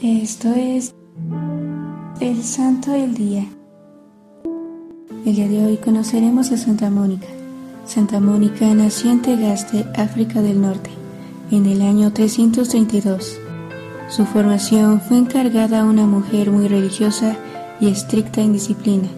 Esto 0.00 0.50
es 0.54 0.94
el 2.20 2.44
Santo 2.44 2.92
del 2.92 3.14
Día. 3.14 3.44
El 5.26 5.34
día 5.34 5.48
de 5.48 5.66
hoy 5.66 5.76
conoceremos 5.78 6.52
a 6.52 6.56
Santa 6.56 6.88
Mónica. 6.88 7.26
Santa 7.84 8.20
Mónica 8.20 8.72
nació 8.74 9.10
en 9.10 9.22
Tegaste, 9.22 9.86
África 9.96 10.40
del 10.40 10.60
Norte, 10.60 10.90
en 11.50 11.66
el 11.66 11.82
año 11.82 12.12
332. 12.12 13.40
Su 14.08 14.24
formación 14.24 15.00
fue 15.00 15.18
encargada 15.18 15.80
a 15.80 15.84
una 15.84 16.06
mujer 16.06 16.52
muy 16.52 16.68
religiosa 16.68 17.36
y 17.80 17.88
estricta 17.88 18.40
en 18.40 18.52
disciplina. 18.52 19.08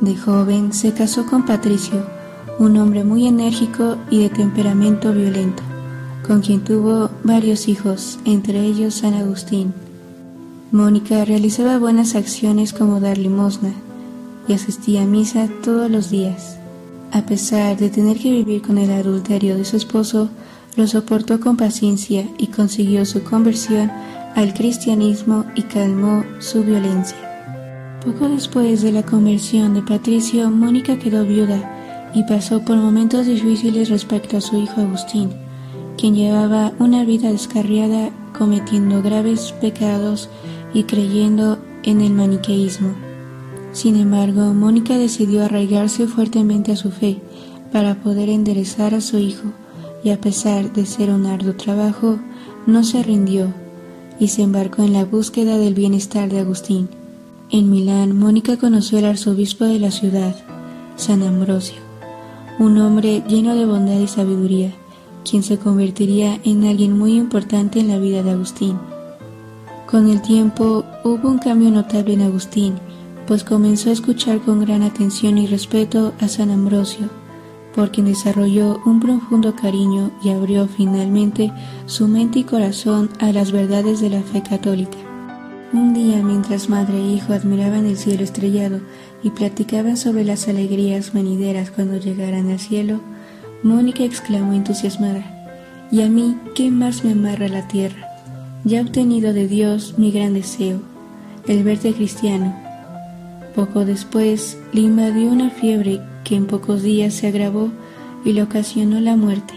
De 0.00 0.16
joven 0.16 0.72
se 0.72 0.94
casó 0.94 1.26
con 1.26 1.44
Patricio, 1.44 2.06
un 2.58 2.78
hombre 2.78 3.04
muy 3.04 3.26
enérgico 3.26 3.98
y 4.08 4.22
de 4.22 4.30
temperamento 4.30 5.12
violento, 5.12 5.62
con 6.28 6.42
quien 6.42 6.62
tuvo 6.62 7.10
varios 7.24 7.68
hijos, 7.68 8.18
entre 8.26 8.60
ellos 8.60 8.96
San 8.96 9.14
Agustín. 9.14 9.72
Mónica 10.70 11.24
realizaba 11.24 11.78
buenas 11.78 12.14
acciones 12.14 12.74
como 12.74 13.00
dar 13.00 13.16
limosna 13.16 13.72
y 14.46 14.52
asistía 14.52 15.02
a 15.02 15.06
misa 15.06 15.48
todos 15.64 15.90
los 15.90 16.10
días. 16.10 16.58
A 17.12 17.22
pesar 17.22 17.78
de 17.78 17.88
tener 17.88 18.18
que 18.18 18.30
vivir 18.30 18.60
con 18.60 18.76
el 18.76 18.90
adulterio 18.90 19.56
de 19.56 19.64
su 19.64 19.78
esposo, 19.78 20.28
lo 20.76 20.86
soportó 20.86 21.40
con 21.40 21.56
paciencia 21.56 22.28
y 22.36 22.48
consiguió 22.48 23.06
su 23.06 23.24
conversión 23.24 23.90
al 24.36 24.52
cristianismo 24.52 25.46
y 25.54 25.62
calmó 25.62 26.24
su 26.40 26.62
violencia. 26.62 27.16
Poco 28.04 28.28
después 28.28 28.82
de 28.82 28.92
la 28.92 29.02
conversión 29.02 29.72
de 29.72 29.80
Patricio, 29.80 30.50
Mónica 30.50 30.98
quedó 30.98 31.24
viuda 31.24 32.10
y 32.14 32.22
pasó 32.24 32.60
por 32.60 32.76
momentos 32.76 33.26
difíciles 33.26 33.88
respecto 33.88 34.36
a 34.36 34.40
su 34.42 34.58
hijo 34.58 34.82
Agustín, 34.82 35.30
quien 35.98 36.14
llevaba 36.14 36.72
una 36.78 37.04
vida 37.04 37.30
descarriada 37.30 38.10
cometiendo 38.36 39.02
graves 39.02 39.52
pecados 39.60 40.28
y 40.72 40.84
creyendo 40.84 41.58
en 41.82 42.00
el 42.00 42.12
maniqueísmo. 42.12 42.94
Sin 43.72 43.96
embargo, 43.96 44.54
Mónica 44.54 44.96
decidió 44.96 45.44
arraigarse 45.44 46.06
fuertemente 46.06 46.72
a 46.72 46.76
su 46.76 46.90
fe 46.90 47.20
para 47.72 47.96
poder 47.96 48.28
enderezar 48.28 48.94
a 48.94 49.00
su 49.00 49.18
hijo 49.18 49.48
y 50.02 50.10
a 50.10 50.20
pesar 50.20 50.72
de 50.72 50.86
ser 50.86 51.10
un 51.10 51.26
arduo 51.26 51.54
trabajo, 51.54 52.18
no 52.66 52.84
se 52.84 53.02
rindió 53.02 53.52
y 54.20 54.28
se 54.28 54.42
embarcó 54.42 54.82
en 54.82 54.92
la 54.92 55.04
búsqueda 55.04 55.58
del 55.58 55.74
bienestar 55.74 56.30
de 56.30 56.40
Agustín. 56.40 56.88
En 57.50 57.70
Milán, 57.70 58.16
Mónica 58.16 58.56
conoció 58.56 58.98
al 58.98 59.06
arzobispo 59.06 59.64
de 59.64 59.78
la 59.78 59.90
ciudad, 59.90 60.36
San 60.96 61.22
Ambrosio, 61.22 61.78
un 62.58 62.78
hombre 62.78 63.22
lleno 63.28 63.54
de 63.54 63.64
bondad 63.64 63.98
y 63.98 64.06
sabiduría, 64.06 64.72
quien 65.28 65.42
se 65.42 65.58
convertiría 65.58 66.40
en 66.44 66.64
alguien 66.64 66.98
muy 66.98 67.14
importante 67.14 67.80
en 67.80 67.88
la 67.88 67.98
vida 67.98 68.22
de 68.22 68.30
Agustín. 68.30 68.78
Con 69.86 70.08
el 70.08 70.22
tiempo 70.22 70.84
hubo 71.04 71.28
un 71.28 71.38
cambio 71.38 71.70
notable 71.70 72.14
en 72.14 72.22
Agustín, 72.22 72.74
pues 73.26 73.44
comenzó 73.44 73.90
a 73.90 73.92
escuchar 73.92 74.40
con 74.40 74.60
gran 74.60 74.82
atención 74.82 75.38
y 75.38 75.46
respeto 75.46 76.12
a 76.20 76.28
San 76.28 76.50
Ambrosio, 76.50 77.08
por 77.74 77.90
quien 77.90 78.06
desarrolló 78.06 78.80
un 78.86 79.00
profundo 79.00 79.54
cariño 79.54 80.10
y 80.22 80.30
abrió 80.30 80.66
finalmente 80.66 81.52
su 81.86 82.08
mente 82.08 82.40
y 82.40 82.44
corazón 82.44 83.10
a 83.18 83.32
las 83.32 83.52
verdades 83.52 84.00
de 84.00 84.10
la 84.10 84.22
fe 84.22 84.42
católica. 84.42 84.98
Un 85.72 85.92
día, 85.92 86.22
mientras 86.22 86.70
madre 86.70 86.98
e 86.98 87.12
hijo 87.12 87.34
admiraban 87.34 87.84
el 87.84 87.98
cielo 87.98 88.24
estrellado 88.24 88.80
y 89.22 89.30
platicaban 89.30 89.98
sobre 89.98 90.24
las 90.24 90.48
alegrías 90.48 91.12
venideras 91.12 91.70
cuando 91.70 91.98
llegaran 91.98 92.50
al 92.50 92.58
cielo, 92.58 93.00
Mónica 93.62 94.04
exclamó 94.04 94.52
entusiasmada, 94.52 95.24
¿Y 95.90 96.02
a 96.02 96.08
mí 96.08 96.36
qué 96.54 96.70
más 96.70 97.02
me 97.02 97.12
amarra 97.12 97.48
la 97.48 97.66
tierra? 97.66 98.06
Ya 98.64 98.78
he 98.78 98.82
obtenido 98.82 99.32
de 99.32 99.48
Dios 99.48 99.94
mi 99.98 100.12
gran 100.12 100.34
deseo, 100.34 100.80
el 101.48 101.64
verte 101.64 101.92
cristiano. 101.92 102.54
Poco 103.56 103.84
después 103.84 104.58
le 104.72 104.82
invadió 104.82 105.28
una 105.28 105.50
fiebre 105.50 106.00
que 106.22 106.36
en 106.36 106.46
pocos 106.46 106.82
días 106.82 107.14
se 107.14 107.26
agravó 107.26 107.70
y 108.24 108.32
le 108.32 108.42
ocasionó 108.42 109.00
la 109.00 109.16
muerte. 109.16 109.54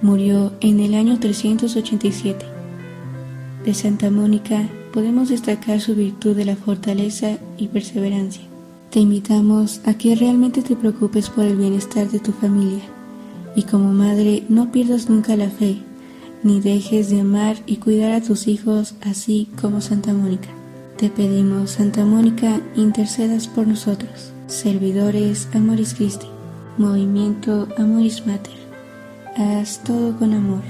Murió 0.00 0.52
en 0.60 0.78
el 0.78 0.94
año 0.94 1.18
387. 1.18 2.46
De 3.64 3.74
Santa 3.74 4.10
Mónica 4.10 4.68
podemos 4.92 5.28
destacar 5.28 5.80
su 5.80 5.96
virtud 5.96 6.36
de 6.36 6.44
la 6.44 6.54
fortaleza 6.54 7.38
y 7.56 7.66
perseverancia. 7.66 8.44
Te 8.90 9.00
invitamos 9.00 9.80
a 9.86 9.94
que 9.94 10.14
realmente 10.14 10.62
te 10.62 10.76
preocupes 10.76 11.30
por 11.30 11.44
el 11.44 11.56
bienestar 11.56 12.08
de 12.08 12.20
tu 12.20 12.30
familia 12.32 12.84
y 13.54 13.62
como 13.64 13.92
madre 13.92 14.44
no 14.48 14.70
pierdas 14.72 15.08
nunca 15.08 15.36
la 15.36 15.50
fe, 15.50 15.78
ni 16.42 16.60
dejes 16.60 17.10
de 17.10 17.20
amar 17.20 17.56
y 17.66 17.76
cuidar 17.76 18.12
a 18.12 18.20
tus 18.20 18.48
hijos 18.48 18.94
así 19.02 19.48
como 19.60 19.80
Santa 19.80 20.12
Mónica. 20.12 20.48
Te 20.96 21.08
pedimos, 21.10 21.72
Santa 21.72 22.04
Mónica, 22.04 22.60
intercedas 22.74 23.46
por 23.46 23.66
nosotros. 23.66 24.32
Servidores 24.48 25.48
Amoris 25.54 25.94
Christi, 25.94 26.26
Movimiento 26.76 27.68
Amoris 27.76 28.26
Mater. 28.26 28.56
Haz 29.36 29.82
todo 29.84 30.16
con 30.18 30.32
amor. 30.32 30.62